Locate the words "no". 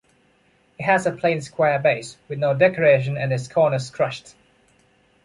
2.39-2.55